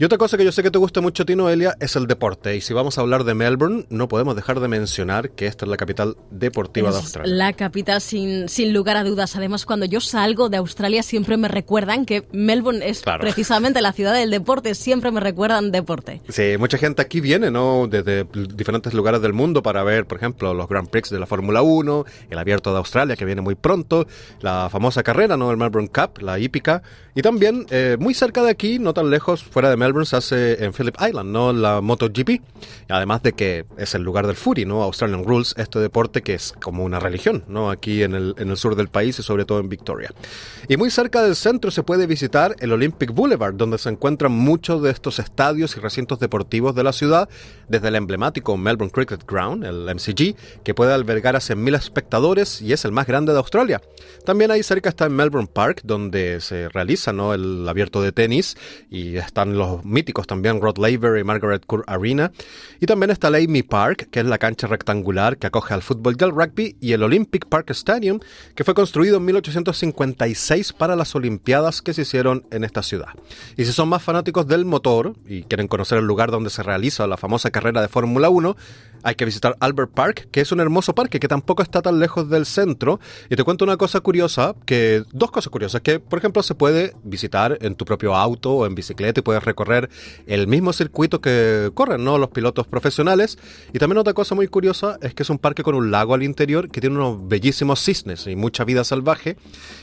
Y 0.00 0.04
otra 0.04 0.16
cosa 0.16 0.36
que 0.36 0.44
yo 0.44 0.52
sé 0.52 0.62
que 0.62 0.70
te 0.70 0.78
gusta 0.78 1.00
mucho 1.00 1.24
a 1.24 1.26
ti, 1.26 1.34
Noelia, 1.34 1.76
es 1.80 1.96
el 1.96 2.06
deporte. 2.06 2.54
Y 2.54 2.60
si 2.60 2.72
vamos 2.72 2.98
a 2.98 3.00
hablar 3.00 3.24
de 3.24 3.34
Melbourne, 3.34 3.84
no 3.90 4.06
podemos 4.06 4.36
dejar 4.36 4.60
de 4.60 4.68
mencionar 4.68 5.30
que 5.30 5.46
esta 5.46 5.64
es 5.64 5.70
la 5.70 5.76
capital 5.76 6.16
deportiva 6.30 6.92
de 6.92 6.98
Australia. 6.98 7.34
La 7.34 7.52
capital 7.52 8.00
sin, 8.00 8.48
sin 8.48 8.72
lugar 8.72 8.96
a 8.96 9.02
dudas. 9.02 9.34
Además, 9.34 9.66
cuando 9.66 9.86
yo 9.86 10.00
salgo 10.00 10.50
de 10.50 10.58
Australia 10.58 11.02
siempre 11.02 11.36
me 11.36 11.48
recuerdan 11.48 12.06
que 12.06 12.28
Melbourne 12.30 12.88
es 12.88 13.02
precisamente 13.20 13.80
la 13.80 13.92
ciudad 13.92 14.14
del 14.14 14.30
deporte. 14.30 14.76
Siempre 14.76 15.10
me 15.10 15.18
recuerdan 15.18 15.72
deporte. 15.72 16.22
Sí, 16.28 16.56
mucha 16.60 16.78
gente 16.78 17.02
aquí 17.02 17.20
viene, 17.20 17.50
¿no? 17.50 17.88
Desde 17.88 18.24
diferentes 18.54 18.94
lugares 18.94 19.20
del 19.20 19.32
mundo 19.32 19.64
para 19.64 19.82
ver, 19.82 20.06
por 20.06 20.18
ejemplo, 20.18 20.54
los 20.54 20.68
Grand 20.68 20.88
Prix 20.88 21.10
de 21.10 21.18
la 21.18 21.26
Fórmula 21.26 21.62
1, 21.62 22.04
el 22.30 22.38
Abierto 22.38 22.70
de 22.70 22.78
Australia 22.78 23.16
que 23.16 23.24
viene 23.24 23.40
muy 23.40 23.56
pronto, 23.56 24.06
la 24.42 24.68
famosa 24.70 25.02
carrera, 25.02 25.36
¿no? 25.36 25.50
El 25.50 25.56
Melbourne 25.56 25.88
Cup, 25.88 26.22
la 26.22 26.38
hípica. 26.38 26.82
Y 27.16 27.22
también, 27.22 27.66
eh, 27.70 27.96
muy 27.98 28.14
cerca 28.14 28.44
de 28.44 28.50
aquí, 28.50 28.78
no 28.78 28.94
tan 28.94 29.10
lejos, 29.10 29.42
fuera 29.42 29.70
de 29.70 29.76
Melbourne, 29.76 29.87
Melbourne 29.88 30.04
se 30.04 30.16
hace 30.16 30.64
en 30.64 30.74
Phillip 30.74 30.96
Island, 31.00 31.30
¿no? 31.30 31.50
La 31.50 31.80
MotoGP. 31.80 32.42
Además 32.90 33.22
de 33.22 33.32
que 33.32 33.64
es 33.78 33.94
el 33.94 34.02
lugar 34.02 34.26
del 34.26 34.36
Fury, 34.36 34.66
¿no? 34.66 34.82
Australian 34.82 35.24
Rules, 35.24 35.54
este 35.56 35.78
deporte 35.78 36.20
que 36.20 36.34
es 36.34 36.52
como 36.60 36.84
una 36.84 37.00
religión, 37.00 37.44
¿no? 37.48 37.70
Aquí 37.70 38.02
en 38.02 38.14
el, 38.14 38.34
en 38.36 38.50
el 38.50 38.58
sur 38.58 38.76
del 38.76 38.88
país 38.88 39.18
y 39.18 39.22
sobre 39.22 39.46
todo 39.46 39.60
en 39.60 39.70
Victoria. 39.70 40.10
Y 40.68 40.76
muy 40.76 40.90
cerca 40.90 41.22
del 41.22 41.36
centro 41.36 41.70
se 41.70 41.82
puede 41.82 42.06
visitar 42.06 42.54
el 42.58 42.72
Olympic 42.72 43.12
Boulevard, 43.14 43.54
donde 43.54 43.78
se 43.78 43.88
encuentran 43.88 44.30
muchos 44.32 44.82
de 44.82 44.90
estos 44.90 45.18
estadios 45.18 45.74
y 45.76 45.80
recintos 45.80 46.18
deportivos 46.18 46.74
de 46.74 46.84
la 46.84 46.92
ciudad, 46.92 47.30
desde 47.68 47.88
el 47.88 47.94
emblemático 47.94 48.58
Melbourne 48.58 48.92
Cricket 48.92 49.26
Ground, 49.26 49.64
el 49.64 49.86
MCG, 49.94 50.36
que 50.64 50.74
puede 50.74 50.92
albergar 50.92 51.34
a 51.34 51.38
100.000 51.38 51.76
espectadores 51.76 52.60
y 52.60 52.74
es 52.74 52.84
el 52.84 52.92
más 52.92 53.06
grande 53.06 53.32
de 53.32 53.38
Australia. 53.38 53.80
También 54.26 54.50
ahí 54.50 54.62
cerca 54.62 54.90
está 54.90 55.06
el 55.06 55.12
Melbourne 55.12 55.48
Park, 55.50 55.80
donde 55.84 56.42
se 56.42 56.68
realiza 56.68 57.14
¿no? 57.14 57.32
el 57.32 57.66
abierto 57.66 58.02
de 58.02 58.12
tenis 58.12 58.56
y 58.90 59.16
están 59.16 59.56
los 59.56 59.77
míticos 59.84 60.26
también 60.26 60.60
Rod 60.60 60.78
Laver 60.78 61.18
y 61.18 61.24
Margaret 61.24 61.64
Court 61.66 61.84
Arena. 61.86 62.32
Y 62.80 62.86
también 62.86 63.10
está 63.10 63.28
el 63.28 63.36
Amy 63.36 63.62
Park, 63.62 64.08
que 64.10 64.20
es 64.20 64.26
la 64.26 64.38
cancha 64.38 64.66
rectangular 64.66 65.38
que 65.38 65.46
acoge 65.46 65.74
al 65.74 65.82
fútbol 65.82 66.16
y 66.18 66.24
al 66.24 66.30
rugby, 66.30 66.76
y 66.80 66.92
el 66.92 67.02
Olympic 67.02 67.46
Park 67.46 67.70
Stadium, 67.70 68.20
que 68.54 68.64
fue 68.64 68.74
construido 68.74 69.18
en 69.18 69.24
1856 69.24 70.72
para 70.72 70.96
las 70.96 71.14
Olimpiadas 71.14 71.82
que 71.82 71.94
se 71.94 72.02
hicieron 72.02 72.44
en 72.50 72.64
esta 72.64 72.82
ciudad. 72.82 73.08
Y 73.56 73.64
si 73.64 73.72
son 73.72 73.88
más 73.88 74.02
fanáticos 74.02 74.46
del 74.46 74.64
motor 74.64 75.14
y 75.26 75.42
quieren 75.42 75.68
conocer 75.68 75.98
el 75.98 76.04
lugar 76.04 76.30
donde 76.30 76.50
se 76.50 76.62
realiza 76.62 77.06
la 77.06 77.16
famosa 77.16 77.50
carrera 77.50 77.80
de 77.80 77.88
Fórmula 77.88 78.28
1, 78.28 78.56
hay 79.02 79.14
que 79.14 79.24
visitar 79.24 79.56
Albert 79.60 79.92
Park, 79.92 80.28
que 80.30 80.40
es 80.40 80.52
un 80.52 80.60
hermoso 80.60 80.94
parque 80.94 81.20
que 81.20 81.28
tampoco 81.28 81.62
está 81.62 81.82
tan 81.82 81.98
lejos 81.98 82.28
del 82.28 82.46
centro. 82.46 83.00
Y 83.30 83.36
te 83.36 83.44
cuento 83.44 83.64
una 83.64 83.76
cosa 83.76 84.00
curiosa, 84.00 84.54
que 84.66 85.04
dos 85.12 85.30
cosas 85.30 85.50
curiosas, 85.50 85.80
que 85.82 86.00
por 86.00 86.18
ejemplo 86.18 86.42
se 86.42 86.54
puede 86.54 86.94
visitar 87.04 87.58
en 87.60 87.74
tu 87.74 87.84
propio 87.84 88.14
auto 88.14 88.52
o 88.52 88.66
en 88.66 88.74
bicicleta 88.74 89.20
y 89.20 89.22
puedes 89.22 89.42
recorrer 89.44 89.88
el 90.26 90.46
mismo 90.46 90.72
circuito 90.72 91.20
que 91.20 91.70
corren 91.74 92.04
¿no? 92.04 92.18
los 92.18 92.30
pilotos 92.30 92.66
profesionales. 92.66 93.38
Y 93.72 93.78
también 93.78 93.98
otra 93.98 94.12
cosa 94.12 94.34
muy 94.34 94.48
curiosa 94.48 94.98
es 95.02 95.14
que 95.14 95.22
es 95.22 95.30
un 95.30 95.38
parque 95.38 95.62
con 95.62 95.74
un 95.74 95.90
lago 95.90 96.14
al 96.14 96.22
interior 96.22 96.70
que 96.70 96.80
tiene 96.80 96.96
unos 96.96 97.28
bellísimos 97.28 97.80
cisnes 97.80 98.26
y 98.26 98.36
mucha 98.36 98.64
vida 98.64 98.84
salvaje. 98.84 99.36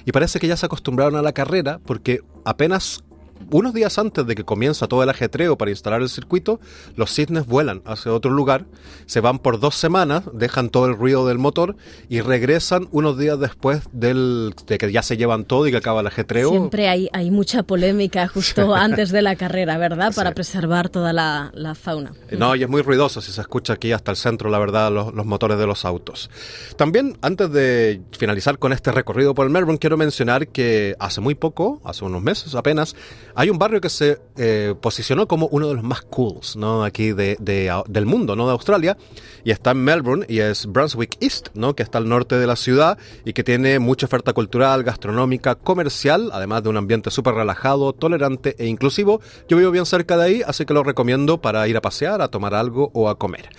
Y 0.05 0.11
parece 0.11 0.39
que 0.39 0.47
ya 0.47 0.57
se 0.57 0.65
acostumbraron 0.65 1.15
a 1.15 1.21
la 1.21 1.31
carrera 1.31 1.79
porque 1.85 2.21
apenas 2.43 3.03
unos 3.51 3.73
días 3.73 3.97
antes 3.99 4.25
de 4.25 4.35
que 4.35 4.43
comienza 4.43 4.87
todo 4.87 5.03
el 5.03 5.09
ajetreo 5.09 5.57
para 5.57 5.71
instalar 5.71 6.01
el 6.01 6.09
circuito, 6.09 6.59
los 6.95 7.13
cisnes 7.13 7.45
vuelan 7.45 7.81
hacia 7.85 8.13
otro 8.13 8.31
lugar, 8.31 8.65
se 9.05 9.19
van 9.19 9.39
por 9.39 9.59
dos 9.59 9.75
semanas, 9.75 10.23
dejan 10.33 10.69
todo 10.69 10.87
el 10.87 10.95
ruido 10.95 11.27
del 11.27 11.37
motor 11.37 11.75
y 12.09 12.21
regresan 12.21 12.87
unos 12.91 13.17
días 13.17 13.39
después 13.39 13.81
del, 13.91 14.53
de 14.67 14.77
que 14.77 14.91
ya 14.91 15.03
se 15.03 15.17
llevan 15.17 15.45
todo 15.45 15.67
y 15.67 15.71
que 15.71 15.77
acaba 15.77 16.01
el 16.01 16.07
ajetreo. 16.07 16.49
Siempre 16.49 16.87
hay, 16.87 17.09
hay 17.13 17.31
mucha 17.31 17.63
polémica 17.63 18.27
justo 18.27 18.73
antes 18.75 19.11
de 19.11 19.21
la 19.21 19.35
carrera, 19.35 19.77
¿verdad? 19.77 20.13
Para 20.15 20.33
preservar 20.33 20.89
toda 20.89 21.13
la, 21.13 21.51
fauna. 21.75 22.13
No, 22.31 22.55
y 22.55 22.63
es 22.63 22.69
muy 22.69 22.81
ruidoso 22.81 23.21
si 23.21 23.31
se 23.31 23.41
escucha 23.41 23.73
aquí 23.73 23.91
hasta 23.91 24.11
el 24.11 24.17
centro, 24.17 24.49
la 24.49 24.59
verdad, 24.59 24.91
los, 24.91 25.13
los 25.13 25.25
motores 25.25 25.57
de 25.57 25.67
los 25.67 25.85
autos. 25.85 26.29
También, 26.77 27.17
antes 27.21 27.51
de 27.51 28.01
finalizar 28.17 28.59
con 28.59 28.73
este 28.73 28.91
recorrido 28.91 29.35
por 29.35 29.45
el 29.45 29.51
Melbourne, 29.51 29.79
quiero 29.79 29.97
mencionar 29.97 30.47
que 30.47 30.95
hace 30.99 31.21
muy 31.21 31.35
poco, 31.35 31.81
hace 31.83 32.05
unos 32.05 32.21
meses 32.21 32.55
apenas, 32.55 32.95
hay 33.35 33.49
un 33.49 33.59
barrio 33.59 33.81
que 33.81 33.89
se 33.89 34.19
eh, 34.37 34.75
posicionó 34.79 35.27
como 35.27 35.47
uno 35.47 35.67
de 35.67 35.75
los 35.75 35.83
más 35.83 36.01
cools, 36.01 36.55
¿no? 36.55 36.83
Aquí 36.83 37.11
de, 37.11 37.37
del 37.39 38.05
mundo, 38.05 38.35
¿no? 38.35 38.45
De 38.45 38.53
Australia. 38.53 38.97
Y 39.43 39.51
está 39.51 39.71
en 39.71 39.83
Melbourne 39.83 40.25
y 40.29 40.39
es 40.39 40.65
Brunswick 40.65 41.17
East, 41.19 41.49
¿no? 41.53 41.75
Que 41.75 41.83
está 41.83 41.97
al 41.97 42.07
norte 42.07 42.37
de 42.37 42.47
la 42.47 42.55
ciudad 42.55 42.97
y 43.25 43.33
que 43.33 43.43
tiene 43.43 43.77
mucha 43.79 44.05
oferta 44.05 44.33
cultural, 44.33 44.83
gastronómica, 44.83 45.55
comercial, 45.55 46.29
además 46.33 46.63
de 46.63 46.69
un 46.69 46.77
ambiente 46.77 47.11
súper 47.11 47.35
relajado, 47.35 47.93
tolerante 47.93 48.55
e 48.57 48.67
inclusivo. 48.67 49.21
Yo 49.49 49.57
vivo 49.57 49.71
bien 49.71 49.85
cerca 49.85 50.17
de 50.17 50.23
ahí, 50.23 50.41
así 50.45 50.65
que 50.65 50.73
lo 50.73 50.83
recomiendo 50.83 51.41
para 51.41 51.67
ir 51.67 51.75
a 51.75 51.81
pasear, 51.81 52.21
a 52.21 52.29
tomar 52.29 52.53
algo 52.55 52.89
o 52.93 53.09
a 53.09 53.17
comer. 53.17 53.49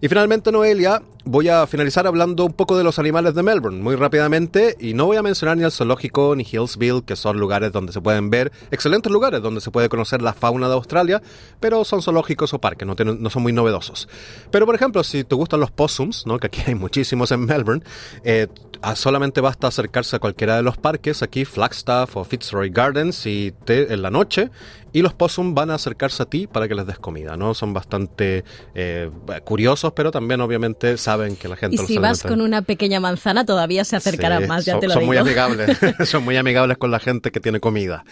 Y 0.00 0.08
finalmente, 0.08 0.50
Noelia, 0.50 1.02
voy 1.24 1.48
a 1.48 1.66
finalizar 1.66 2.06
hablando 2.06 2.44
un 2.44 2.52
poco 2.52 2.76
de 2.76 2.84
los 2.84 2.98
animales 2.98 3.34
de 3.34 3.42
Melbourne, 3.42 3.82
muy 3.82 3.96
rápidamente, 3.96 4.76
y 4.80 4.94
no 4.94 5.06
voy 5.06 5.16
a 5.16 5.22
mencionar 5.22 5.56
ni 5.56 5.64
el 5.64 5.72
zoológico 5.72 6.34
ni 6.34 6.44
Hillsville, 6.44 7.02
que 7.04 7.16
son 7.16 7.38
lugares 7.38 7.72
donde 7.72 7.92
se 7.92 8.00
pueden 8.00 8.30
ver, 8.30 8.52
excelentes 8.70 9.12
lugares 9.12 9.25
donde 9.30 9.60
se 9.60 9.70
puede 9.70 9.88
conocer 9.88 10.22
la 10.22 10.32
fauna 10.32 10.68
de 10.68 10.74
Australia, 10.74 11.22
pero 11.60 11.84
son 11.84 12.02
zoológicos 12.02 12.54
o 12.54 12.60
parques, 12.60 12.86
no, 12.86 13.30
son 13.30 13.42
muy 13.42 13.52
novedosos. 13.52 14.08
Pero 14.50 14.66
por 14.66 14.74
ejemplo, 14.74 15.02
si 15.04 15.24
te 15.24 15.34
gustan 15.34 15.60
los 15.60 15.70
possums, 15.70 16.26
¿no? 16.26 16.38
que 16.38 16.46
aquí 16.46 16.62
hay 16.66 16.74
muchísimos 16.74 17.30
en 17.32 17.44
Melbourne, 17.44 17.82
eh, 18.24 18.48
solamente 18.94 19.40
basta 19.40 19.66
acercarse 19.66 20.16
a 20.16 20.18
cualquiera 20.18 20.56
de 20.56 20.62
los 20.62 20.76
parques, 20.76 21.22
aquí 21.22 21.44
Flagstaff 21.44 22.16
o 22.16 22.24
Fitzroy 22.24 22.70
Gardens, 22.70 23.26
y 23.26 23.52
te, 23.64 23.92
en 23.92 24.02
la 24.02 24.10
noche, 24.10 24.50
y 24.92 25.02
los 25.02 25.14
possum 25.14 25.54
van 25.54 25.70
a 25.70 25.74
acercarse 25.74 26.22
a 26.22 26.26
ti 26.26 26.46
para 26.46 26.68
que 26.68 26.74
les 26.74 26.86
des 26.86 26.98
comida, 26.98 27.36
¿no? 27.36 27.54
Son 27.54 27.72
bastante 27.72 28.44
eh, 28.74 29.10
curiosos, 29.44 29.92
pero 29.94 30.10
también 30.10 30.40
obviamente 30.40 30.96
saben 30.96 31.36
que 31.36 31.48
la 31.48 31.56
gente... 31.56 31.76
Y 31.76 31.78
si 31.78 31.98
vas 31.98 32.22
con 32.22 32.40
una 32.40 32.62
pequeña 32.62 33.00
manzana 33.00 33.44
todavía 33.44 33.84
se 33.84 33.96
acercarán 33.96 34.46
más, 34.46 34.64
ya 34.64 34.74
son, 34.74 34.80
te 34.80 34.86
lo 34.88 34.94
son 34.94 35.00
digo. 35.00 35.10
muy 35.12 35.18
amigables, 35.18 35.78
son 36.08 36.24
muy 36.24 36.36
amigables 36.36 36.78
con 36.78 36.90
la 36.90 36.98
gente 36.98 37.30
que 37.30 37.40
tiene 37.40 37.60
comida. 37.60 38.04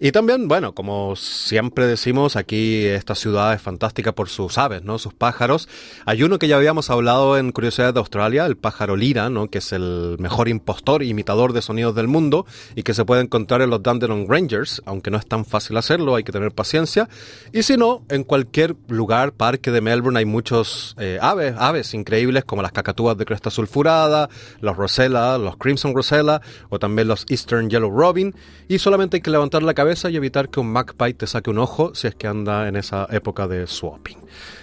Y 0.00 0.12
también, 0.12 0.48
bueno, 0.48 0.74
como 0.74 1.16
siempre 1.16 1.86
decimos, 1.86 2.36
aquí 2.36 2.86
esta 2.86 3.14
ciudad 3.14 3.54
es 3.54 3.62
fantástica 3.62 4.12
por 4.12 4.28
sus 4.28 4.58
aves, 4.58 4.82
¿no? 4.82 4.98
Sus 4.98 5.14
pájaros. 5.14 5.68
Hay 6.06 6.22
uno 6.22 6.38
que 6.38 6.48
ya 6.48 6.56
habíamos 6.56 6.90
hablado 6.90 7.38
en 7.38 7.52
Curiosidades 7.52 7.94
de 7.94 8.00
Australia, 8.00 8.46
el 8.46 8.56
pájaro 8.56 8.96
lira, 8.96 9.30
¿no? 9.30 9.48
Que 9.48 9.58
es 9.58 9.72
el 9.72 10.16
mejor 10.18 10.48
impostor, 10.48 11.02
imitador 11.02 11.52
de 11.52 11.62
sonidos 11.62 11.94
del 11.94 12.08
mundo 12.08 12.46
y 12.74 12.82
que 12.82 12.94
se 12.94 13.04
puede 13.04 13.22
encontrar 13.22 13.62
en 13.62 13.70
los 13.70 13.82
Dandenong 13.82 14.28
Rangers, 14.28 14.82
aunque 14.86 15.10
no 15.10 15.18
es 15.18 15.26
tan 15.26 15.44
fácil 15.44 15.76
hacerlo, 15.76 16.14
hay 16.14 16.24
que 16.24 16.31
tener 16.32 16.52
paciencia. 16.52 17.08
Y 17.52 17.62
si 17.62 17.76
no, 17.76 18.04
en 18.08 18.24
cualquier 18.24 18.74
lugar, 18.88 19.32
parque 19.32 19.70
de 19.70 19.80
Melbourne, 19.80 20.18
hay 20.18 20.24
muchos 20.24 20.96
eh, 20.98 21.18
aves, 21.20 21.54
aves 21.58 21.94
increíbles 21.94 22.44
como 22.44 22.62
las 22.62 22.72
cacatúas 22.72 23.16
de 23.16 23.24
cresta 23.24 23.50
sulfurada, 23.50 24.28
los 24.60 24.76
Rosella, 24.76 25.38
los 25.38 25.56
Crimson 25.56 25.94
Rosella 25.94 26.40
o 26.68 26.78
también 26.78 27.08
los 27.08 27.24
Eastern 27.28 27.70
Yellow 27.70 27.90
Robin. 27.90 28.34
Y 28.68 28.78
solamente 28.78 29.18
hay 29.18 29.20
que 29.20 29.30
levantar 29.30 29.62
la 29.62 29.74
cabeza 29.74 30.10
y 30.10 30.16
evitar 30.16 30.48
que 30.48 30.60
un 30.60 30.72
magpie 30.72 31.14
te 31.14 31.26
saque 31.26 31.50
un 31.50 31.58
ojo 31.58 31.94
si 31.94 32.08
es 32.08 32.14
que 32.14 32.26
anda 32.26 32.68
en 32.68 32.76
esa 32.76 33.06
época 33.10 33.46
de 33.46 33.66
swapping. 33.66 34.18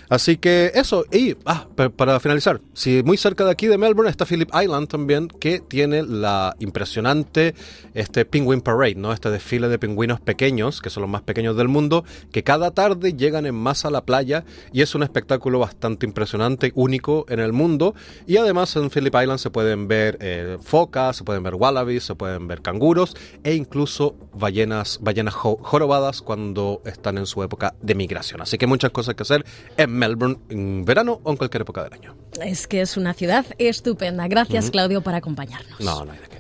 Así 0.09 0.37
que 0.37 0.71
eso, 0.73 1.05
y 1.11 1.35
ah, 1.45 1.67
para 1.95 2.19
finalizar, 2.19 2.61
si 2.73 3.03
muy 3.03 3.15
cerca 3.15 3.45
de 3.45 3.51
aquí 3.51 3.67
de 3.67 3.77
Melbourne 3.77 4.09
está 4.09 4.25
Phillip 4.25 4.49
Island 4.59 4.87
también, 4.87 5.27
que 5.27 5.59
tiene 5.59 6.01
la 6.01 6.55
impresionante 6.59 7.53
este 7.93 8.25
Penguin 8.25 8.61
Parade, 8.61 8.95
¿no? 8.95 9.13
Este 9.13 9.29
desfile 9.29 9.67
de 9.67 9.77
pingüinos 9.77 10.19
pequeños, 10.19 10.81
que 10.81 10.89
son 10.89 11.01
los 11.01 11.09
más 11.11 11.21
pequeños 11.21 11.55
del 11.57 11.67
mundo, 11.67 12.05
que 12.31 12.43
cada 12.43 12.71
tarde 12.71 13.13
llegan 13.13 13.45
en 13.45 13.53
masa 13.53 13.89
a 13.89 13.91
la 13.91 14.03
playa 14.03 14.45
y 14.73 14.81
es 14.81 14.95
un 14.95 15.03
espectáculo 15.03 15.59
bastante 15.59 16.07
impresionante, 16.07 16.71
único 16.73 17.25
en 17.29 17.39
el 17.39 17.53
mundo. 17.53 17.93
Y 18.25 18.37
además 18.37 18.75
en 18.75 18.89
Phillip 18.89 19.13
Island 19.13 19.37
se 19.37 19.51
pueden 19.51 19.87
ver 19.87 20.17
eh, 20.21 20.57
focas, 20.59 21.17
se 21.17 21.23
pueden 21.23 21.43
ver 21.43 21.53
wallabies, 21.53 22.03
se 22.03 22.15
pueden 22.15 22.47
ver 22.47 22.63
canguros 22.63 23.15
e 23.43 23.53
incluso 23.53 24.15
ballenas, 24.33 24.97
ballenas 25.01 25.35
jorobadas 25.35 26.23
cuando 26.23 26.81
están 26.85 27.19
en 27.19 27.27
su 27.27 27.43
época 27.43 27.75
de 27.81 27.93
migración. 27.93 28.41
Así 28.41 28.57
que 28.57 28.65
muchas 28.65 28.89
cosas 28.89 29.13
que 29.13 29.23
hacer 29.23 29.45
en 29.77 29.98
Melbourne 29.99 30.39
en 30.49 30.85
verano 30.85 31.19
o 31.23 31.31
en 31.31 31.37
cualquier 31.37 31.61
época 31.61 31.83
del 31.83 31.93
año. 31.93 32.15
Es 32.41 32.65
que 32.67 32.81
es 32.81 32.97
una 32.97 33.13
ciudad 33.13 33.45
estupenda. 33.57 34.27
Gracias, 34.27 34.71
Claudio, 34.71 35.01
por 35.01 35.13
acompañarnos. 35.13 35.79
No, 35.79 36.05
no 36.05 36.11
hay 36.11 36.19
de 36.19 36.27
qué. 36.27 36.39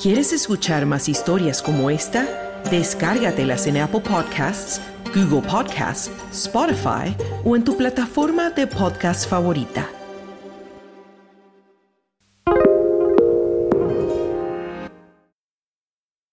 ¿Quieres 0.00 0.34
escuchar 0.34 0.84
más 0.84 1.08
historias 1.08 1.62
como 1.62 1.88
esta? 1.88 2.60
Descárgatelas 2.70 3.66
en 3.66 3.78
Apple 3.78 4.00
Podcasts, 4.00 4.80
Google 5.14 5.48
Podcasts, 5.48 6.10
Spotify 6.30 7.16
o 7.44 7.56
en 7.56 7.64
tu 7.64 7.76
plataforma 7.76 8.50
de 8.50 8.66
podcast 8.66 9.26
favorita. 9.28 9.88